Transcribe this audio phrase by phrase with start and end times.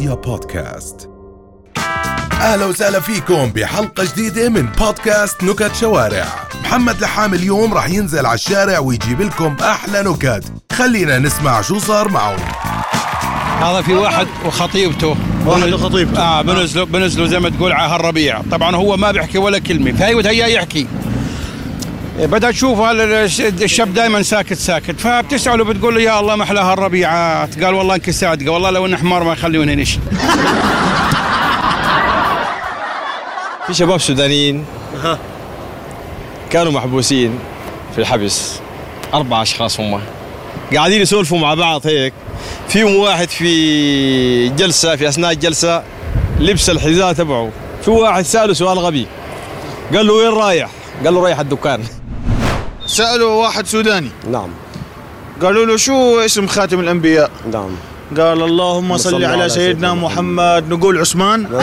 [0.00, 1.10] رؤيا بودكاست.
[2.32, 6.24] أهلا وسهلا فيكم بحلقة جديدة من بودكاست نكت شوارع.
[6.64, 10.44] محمد لحام اليوم راح ينزل على الشارع ويجيب لكم أحلى نكت.
[10.72, 12.36] خلينا نسمع شو صار معه
[13.60, 15.16] هذا في واحد وخطيبته.
[15.46, 16.22] واحد وخطيبته.
[16.22, 18.42] آه بنزلوا بنزلوا زي ما تقول على هالربيع.
[18.50, 19.92] طبعا هو ما بيحكي ولا كلمة.
[19.92, 20.86] فهي هيا يحكي.
[22.26, 25.00] بدها تشوف هذا الشاب دائما ساكت ساكت.
[25.00, 28.96] فبتسأله بتقول له يا الله ما أحلى هالربيعات قال والله انك صادقه والله لو إنه
[28.96, 29.98] حمار ما يخلوني نشي
[33.66, 34.64] في شباب سودانيين
[36.50, 37.38] كانوا محبوسين
[37.94, 38.60] في الحبس.
[39.14, 40.00] أربع أشخاص هم.
[40.74, 42.12] قاعدين يسولفوا مع بعض هيك.
[42.68, 45.82] فيهم واحد في جلسة في أثناء الجلسة
[46.40, 47.50] لبس الحذاء تبعه.
[47.84, 49.06] في واحد سأله سؤال غبي.
[49.94, 50.70] قال له وين رايح؟
[51.04, 51.84] قال له رايح الدكان.
[52.90, 54.10] سألوا واحد سوداني.
[54.30, 54.48] نعم.
[55.42, 57.70] قالوا له شو اسم خاتم الأنبياء؟ نعم.
[58.16, 60.68] قال اللهم صل على سيدنا محمد.
[60.68, 61.46] نقول عثمان.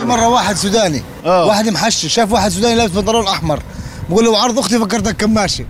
[0.00, 1.02] مرة واحد سوداني.
[1.26, 1.46] آه.
[1.46, 3.62] واحد محشش شاف واحد سوداني لابس بنطلون أحمر.
[4.10, 5.66] بقول له عرض أختي فكرتك كماشي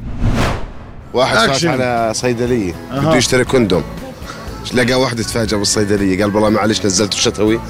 [1.14, 1.64] واحد فات.
[1.64, 2.74] على صيدلية.
[2.92, 3.82] بده يشتري كوندوم
[4.74, 6.22] لقى واحد تفاجأ بالصيدلية.
[6.22, 7.60] قال والله معلش نزلت الشتوي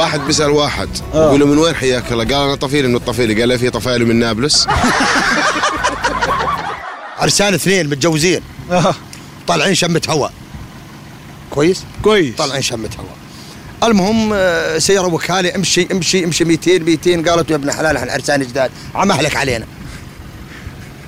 [0.00, 0.88] واحد بيسأل واحد.
[1.12, 3.40] بيقول له من وين حياك الله؟ قال أنا طفيلي من الطفيلي.
[3.40, 4.66] قال له في طفايله من نابلس.
[7.18, 8.40] عرسان اثنين متجوزين.
[9.46, 10.32] طالعين شمة هواء
[11.50, 12.36] كويس؟ كويس.
[12.36, 13.16] طالعين شمة هواء
[13.82, 18.40] المهم آه، سيارة وكالة امشي امشي امشي 200 200 قالت يا ابن حلال إحنا عرسان
[18.40, 18.70] جداد.
[18.94, 19.66] عم أهلك علينا.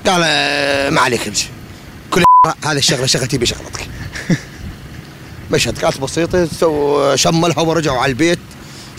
[0.07, 1.49] قال آه، ما عليك امشي.
[2.11, 2.25] كل
[2.67, 3.89] هذه الشغلة شغلتي بشغلتك.
[5.53, 8.39] مشهد كانت بسيطة سو شملها ورجعوا على البيت.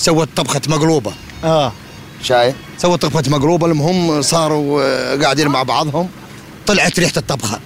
[0.04, 1.12] سوت طبخة مقلوبة.
[1.44, 1.72] آه.
[2.24, 6.10] شايف سووا طبخة مقلوبة المهم صاروا آه، قاعدين مع بعضهم.
[6.68, 7.60] طلعت ريحة الطبخة.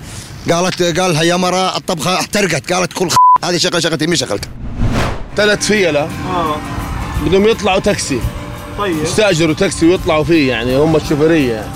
[0.52, 2.74] قالت قالها يا مرة الطبخة احترقت.
[2.74, 3.16] قالت كل خ...
[3.44, 4.50] هذه شغلة شغلتي مش شغلتك
[5.38, 6.10] ثلاث فيلة
[7.26, 8.20] بدهم يطلعوا تاكسي.
[8.78, 9.04] طيب.
[9.04, 11.54] يستأجروا تاكسي ويطلعوا فيه يعني هم الشوفيرية.
[11.54, 11.68] يعني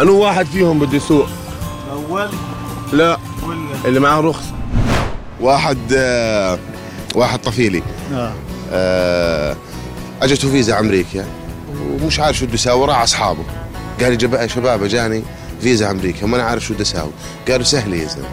[0.00, 1.28] أنو واحد فيهم بده يسوق.
[1.92, 2.28] أول؟
[2.92, 3.18] لا.
[3.46, 4.52] ولا؟ اللي معاه رخصة
[5.40, 6.58] واحد آه،
[7.14, 7.82] واحد طفيلي.
[8.14, 8.32] آه.
[8.72, 9.56] آه،
[10.22, 11.24] اجته فيزا أمريكا
[12.02, 13.44] ومش عارف شو بده يساوي راح أصحابه.
[14.00, 15.22] قال لي شباب اجاني
[15.62, 17.10] فيزا أمريكا وما أنا عارف شو بدي أساوي.
[17.48, 18.28] قالوا سهله يا زلمة.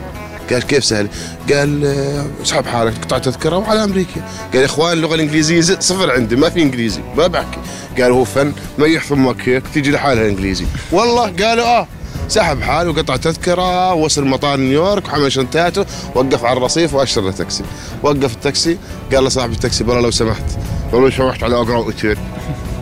[0.51, 1.07] قال كيف سهل؟
[1.53, 4.22] قال آه، اسحب حالك قطع تذكرة وعلى أمريكا.
[4.53, 7.59] قال يا إخوان اللغة الإنجليزية زي- صفر عندي ما في إنجليزي ما بحكي.
[8.01, 10.66] قال هو فن ما يحفظ هيك تيجي لحالها إنجليزي.
[10.91, 11.88] والله قالوا آه.
[12.28, 15.85] سحب حاله وقطع تذكرة وصل مطار نيويورك وحمل شنطاته
[16.16, 17.63] وقف على الرصيف واشترى تاكسي.
[18.03, 18.78] وقف التاكسي
[19.13, 20.44] قال له التاكسي برا لو سمحت.
[20.91, 22.17] قال له سمحت على أقرب اوتيل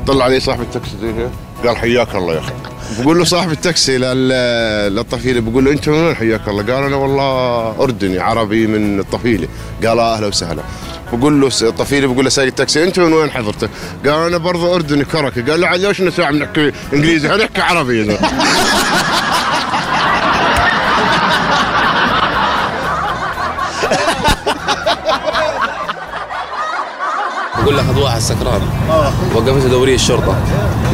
[0.08, 1.28] طلع عليه صاحب التاكسي زي
[1.68, 2.54] قال حياك الله يا أخي.
[3.04, 6.96] بقول له صاحب التاكسي لل- للطفيلة بقول له أنت من وين؟ حياك الله؟ قال أنا
[6.96, 9.48] والله أردني عربي من الطفيلة.
[9.86, 10.62] قال آه، أهلا وسهلا.
[11.14, 13.70] بقول له الطفيله بقول له سايق التاكسي أنت من وين حضرتك؟
[14.06, 15.42] قال أنا برضه أردني كركي.
[15.42, 18.18] قال له ليش بنحكي إنجليزي؟ هنحكي عربي
[27.68, 28.62] بقول لك هذا واحد سكران.
[29.36, 30.38] وقفته دورية الشرطة.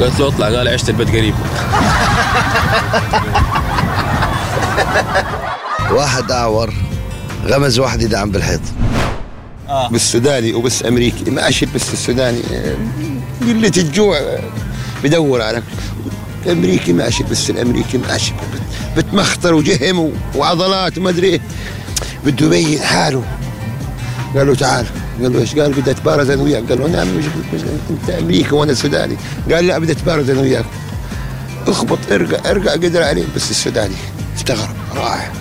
[0.01, 1.35] قالت له اطلع قال عشت البيت قريب.
[5.97, 6.73] واحد أعور
[7.45, 8.61] غمز واحد يدعم بالحيط.
[9.91, 11.31] بالسوداني وبس أمريكي.
[11.31, 12.41] ماشي بس السوداني.
[12.53, 12.75] آه،
[13.41, 14.39] قلة الجوع آه،
[15.03, 15.63] بدور على
[16.45, 18.33] الامريكي ماشي بس الأمريكي ماشي
[18.97, 21.41] بتمخطر وجهم وعضلات وما أدري إيه.
[22.25, 23.23] بده يبين حاله.
[24.35, 24.85] قال له تعال.
[25.21, 26.63] قال له إيش؟ قال بدي اتبارز أنا وياك.
[26.69, 29.17] قال له نعم مش مش أنت امريكي وأنا سوداني
[29.51, 30.65] قال لا بدي اتبارز أنا وياك.
[31.67, 33.95] اخبط ارجع ارجع قدر عليه بس السوداني
[34.37, 35.31] استغرب راح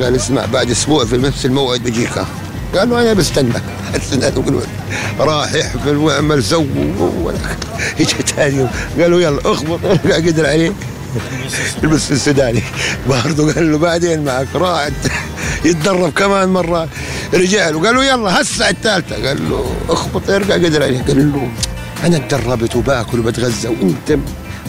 [0.00, 2.18] قال اسمع بعد أسبوع في نفس الموعد بجيك.
[2.74, 4.60] قال له أنا يقول
[5.18, 6.64] راح يحفل ويعمل سو
[8.00, 8.70] اجى ثاني يوم.
[9.00, 10.72] قال له يلا اخبط ارجع قدر عليه
[11.84, 12.62] البس السوداني
[13.08, 14.88] برضه قال له بعدين معك راح
[15.64, 16.88] يتدرب كمان مرة
[17.34, 21.48] رجع له قال له يلا هسه الثالثة قال له اخبط ارجع قدر عليه قال له
[22.04, 24.18] أنا تدربت وباكل وبتغذى وأنت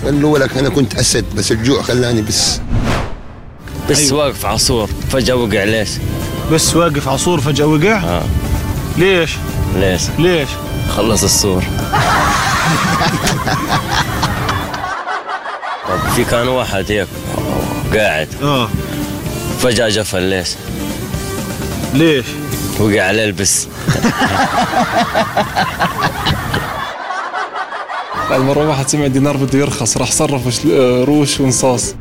[0.06, 2.60] قال له ولك أنا كنت أسد بس الجوع خلاني بس
[3.90, 5.90] بس واقف عصور فجأة وقع ليش؟
[6.52, 8.24] بس واقف عصور فجأة وقع آه.
[8.98, 9.32] ليش؟
[9.76, 10.50] ليش؟ ليش؟
[10.96, 11.88] خلص السور طب
[16.16, 17.08] في كان واحد هيك
[17.94, 18.28] قاعد.
[18.44, 18.70] آه.
[19.60, 20.50] فجأة جفل ليش؟
[21.94, 22.26] ليش؟
[22.80, 23.68] وقع عليه البس.
[28.30, 30.66] قال مرة واحد سمع دينار بده يرخص راح صرف
[31.08, 31.96] روش ونصاص.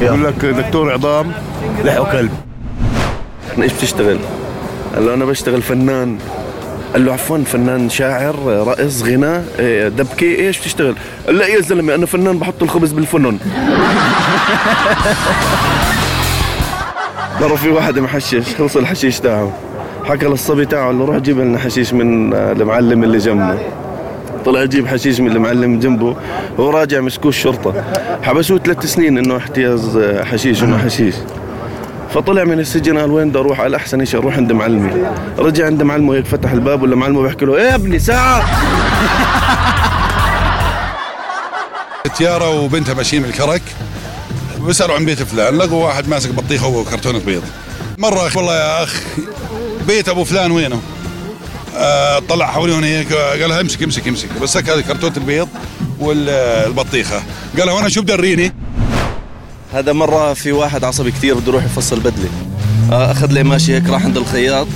[0.00, 1.32] يقول لك دكتور عظام
[1.84, 2.32] لحوا كلب.
[3.62, 4.18] إيش بتشتغل؟
[4.94, 6.18] قال له أنا بشتغل فنان.
[6.92, 8.34] قال له عفوا فنان شاعر
[8.66, 10.94] رقص غناء إيه، دبكه إيش بتشتغل؟
[11.26, 13.38] قال لا يا زلمة أنا فنان بحط الخبز بالفنن
[17.40, 19.52] مرة في واحد محشش خلص الحشيش تاعه.
[20.04, 23.58] حكى للصبي تاعه قال له روح جيب لنا حشيش من آه، المعلم اللي جنبنا
[24.44, 26.16] طلع يجيب حشيش من المعلم جنبه
[26.60, 27.74] هو راجع مسكوه الشرطة.
[28.22, 31.14] حبسوه ثلاث سنين إنه احتياز آه، حشيش وما حشيش.
[32.14, 35.06] فطلع من السجن قال وين بدي أروح؟ قال أحسن شيء أروح عند معلمي.
[35.38, 38.44] رجع عند معلمه هيك فتح الباب ولا معلمه بيحكي له إيه ابني ساعة.
[42.16, 43.62] تيارة وبنتها ماشيين بالكرك
[44.58, 47.42] بيسألوا عن بيت فلان لقوا واحد ماسك بطيخة وكرتونة بيض.
[47.98, 49.02] مرة والله يا أخ
[49.86, 50.80] بيت أبو فلان وينه؟
[51.76, 55.48] آه طلع حواليهم هيك قال لها امسك امسك امسك بس هذه كرتونة البيض
[56.00, 57.22] والبطيخة.
[57.58, 58.52] قال لها وأنا شو بدريني
[59.72, 62.28] هذا مرة في واحد عصبي كثير بده يروح يفصل بدلة.
[62.92, 64.66] آه، أخذ لي ماشي هيك راح عند الخياط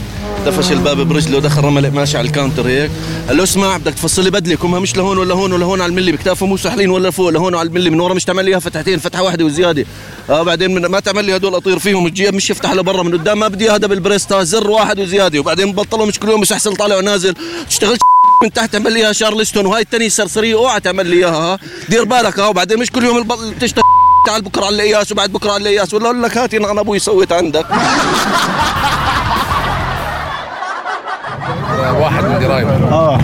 [0.47, 2.91] دفش الباب برجله دخل رمى لي ماشي على الكاونتر هيك.
[3.29, 5.91] قال له اسمع بدك تفصل لي بدلة كمها مش لهون ولا هون ولا هون على
[5.91, 8.61] الملي بكتافه مو سحلين ولا فوق لهون على الملي من ورا مش تعمل لي إياها
[8.61, 9.85] فتحتين فتحة واحدة وزيادة.
[10.31, 13.39] آه بعدين من ما تعمل لي هدول أطير فيهم الجيب مش يفتح لبرا من قدام
[13.39, 15.39] ما بدي هذا بالبريستا زر واحد وزيادة.
[15.41, 17.35] وبعدين بطلوا مش كل يوم مش أحسن طالع ونازل
[17.69, 17.97] تشتغل
[18.43, 21.59] من تحت تعمل لي إياها شارلستون وهاي الثانية سرسريه أوعى تعمل لي إياها ها.
[21.89, 22.47] دير بالك ها.
[22.47, 23.96] وبعدين مش كل يوم البطل تشتغل
[24.27, 27.33] تعال بكرة على القياس وبعد بكرة على القياس ولا أقول لك هاتي نعم أبوي سويت
[27.33, 27.67] عندك.
[32.01, 33.19] واحد من قرايبه آه.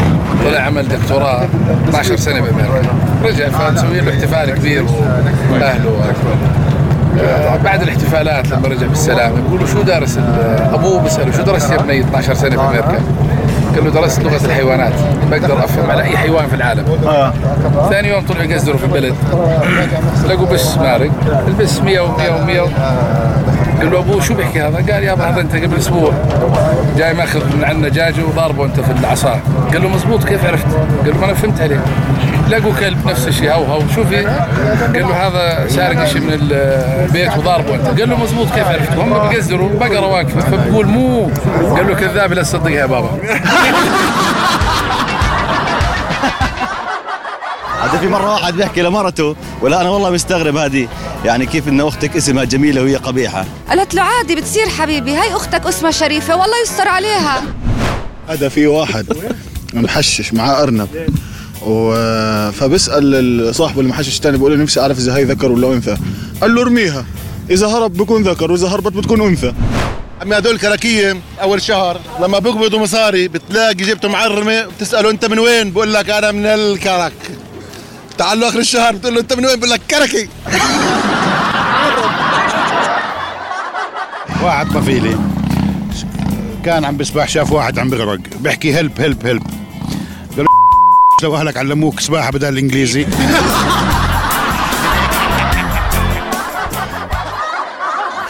[0.45, 1.49] طلع عمل دكتوراه.
[1.89, 2.95] 12 سنة بأمريكا.
[3.23, 4.85] رجع فنسوي له احتفال كبير.
[5.53, 6.15] واهله
[7.21, 10.19] آه، بعد الاحتفالات لما رجع بالسلامة بيقولوا شو دارس
[10.73, 13.01] أبوه بيسأله شو درست يا بني 12 سنة بأمريكا؟
[13.75, 14.93] قال له درست لغة الحيوانات.
[15.31, 16.85] بقدر أفهم على أي حيوان في العالم.
[17.07, 17.33] آه.
[17.91, 19.15] ثاني يوم طلعوا يقزروا في البلد.
[20.29, 21.11] لقوا بس مارق.
[21.49, 22.71] البس 100 و100 و100
[23.81, 26.13] قال له ابوه شو بيحكي هذا؟ قال يابا هذا أنت قبل أسبوع.
[26.99, 29.41] جاي ماخذ من عندنا دجاجه وضاربه أنت في العصا.
[29.73, 30.67] قال له مزبوط كيف عرفت؟
[31.05, 31.81] قال له ما أنا فهمت عليه
[32.53, 33.53] لقوا كلب نفس الشيء.
[33.53, 34.25] هو هو شوفي.
[34.95, 38.01] قال له هذا سارق شيء من البيت وضاربه أنت.
[38.01, 40.41] قال له مزبوط كيف عرفت؟ هم بيقزروا بقرة واقفة.
[40.41, 41.31] فبقول مو.
[41.77, 43.11] قال له كذاب لا تصدقها يا بابا.
[47.83, 50.89] هذا في مرة واحد بيحكي لمرته ولا أنا والله مستغرب هذه.
[51.25, 53.45] يعني كيف إن أختك اسمها جميلة وهي قبيحة.
[53.69, 55.15] قالت له عادي بتصير حبيبي.
[55.15, 57.43] هاي أختك اسمها شريفة والله يستر عليها.
[58.29, 59.07] هذا في واحد
[59.75, 60.89] محشش معاه أرنب.
[61.67, 61.95] و...
[62.53, 65.97] فبسأل صاحبه المحشش الثاني بيقول له نفسي أعرف إذا هي ذكر ولا أنثى.
[66.41, 67.05] قال له ارميها.
[67.51, 69.55] إذا هرب بكون ذكر وإذا هربت بتكون أنثى.
[70.23, 71.17] عمي هدول كراكية.
[71.43, 76.33] أول شهر لما بيقبضوا مصاري بتلاقي جبته معرمة بتسأله أنت من وين؟ بقول لك أنا
[76.33, 77.13] من الكرك.
[78.19, 80.29] تعال له آخر الشهر بتقول له أنت من وين؟ بقول لك كركي.
[84.43, 85.19] واحد طفيلي
[86.65, 89.43] كان عم بسبح شاف واحد عم بغرق بيحكي هلب هلب هلب.
[91.23, 93.07] لو أهلك علموك سباحة بدل الإنجليزي.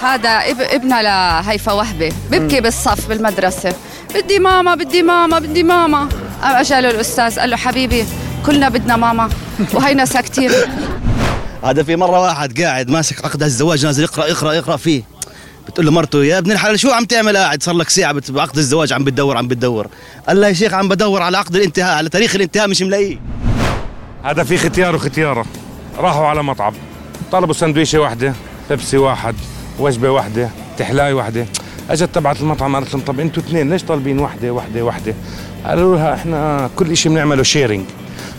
[0.03, 2.13] هذا اب ابنها لهيفا وهبة.
[2.31, 3.75] ببكي بالصف بالمدرسة.
[4.15, 6.09] بدي ماما بدي ماما بدي ماما.
[6.43, 8.05] قام اجى له الأستاذ قال له حبيبي
[8.47, 9.31] كلنا بدنا ماما.
[9.75, 10.51] وهينا ساكتين.
[11.65, 15.03] هذا في مرة واحد قاعد ماسك عقد الزواج نازل يقرأ يقرأ يقرأ فيه.
[15.69, 18.93] بتقول له مرته يا ابن الحلال شو عم تعمل قاعد؟ صار لك ساعة بعقد الزواج
[18.93, 19.87] عم بتدور عم بتدور.
[20.29, 23.19] قال له يا شيخ عم بدور على عقد الانتهاء على تاريخ الانتهاء مش ملاقيه.
[24.23, 25.45] هذا في ختيار وختيارة.
[25.99, 26.73] راحوا على مطعم
[27.33, 28.35] طلبوا سندويشة واحدة
[28.71, 29.35] بيبسي واحد
[29.79, 31.47] وجبة واحدة تحلاي واحدة.
[31.91, 35.15] اجت تبعت المطعم قالت لهم طب أنتوا اثنين ليش طالبين واحدة واحدة واحدة؟
[35.67, 37.85] قالوا لها إحنا كل شيء بنعمله شيرنج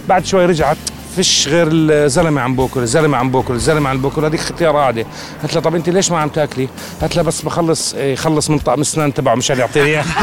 [0.10, 0.78] بعد شوي رجعت
[1.16, 4.26] فيش غير الزلمة عم باكل الزلمة عم باكل الزلمة عم باكل.
[4.26, 5.06] هذيك ختيار قاعدة
[5.42, 6.68] قالت لها طب أنت ليش ما عم تأكلي؟
[7.02, 10.06] قالت لها بس بخلص إيه، يخلص من طقم الاسنان تبعه مشان يعطيني إياه.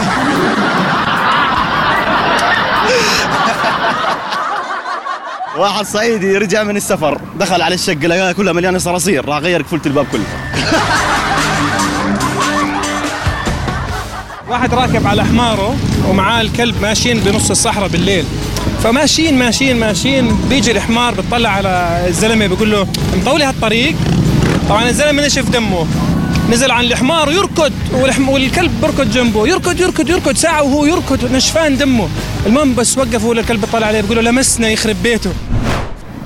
[5.59, 9.87] واحد صعيدي رجع من السفر دخل على الشقة لقاها كلها مليانة صراصير راح غير قفلت
[9.87, 10.25] الباب كله.
[14.51, 15.77] واحد راكب على حماره
[16.09, 18.25] ومعاه الكلب ماشيين بنص الصحراء بالليل.
[18.83, 20.37] فماشيين ماشيين ماشيين.
[20.49, 22.87] بيجي الحمار بتطلع على الزلمة بيقول له
[23.17, 23.95] مطولي هالطريق.
[24.69, 25.87] طبعا الزلمة نشف دمه.
[26.52, 27.73] نزل عن الحمار ويركض.
[28.29, 29.49] والكلب بركض جنبه.
[29.49, 30.37] يركض يركض يركض.
[30.37, 32.09] ساعة وهو يركض نشفان دمه.
[32.47, 35.31] المهم بس وقف هو الكلب طلع عليه بيقول له لمسنا يخرب بيته.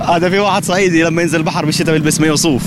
[0.07, 2.61] هذا في واحد صعيدي لما ينزل البحر بالشتاء بيلبس مايو صوف.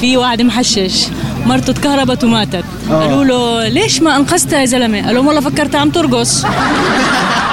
[0.00, 1.06] في واحد محشش
[1.46, 2.64] مرته تكهربت وماتت.
[2.90, 2.94] آه.
[2.94, 6.44] قالوا له ليش ما انقذتها يا زلمة؟ قال لهم والله فكرتها عم ترقص.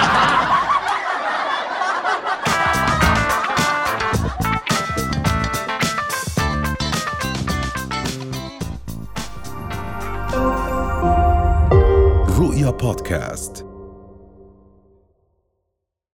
[13.11, 13.68] رؤيا بودكاست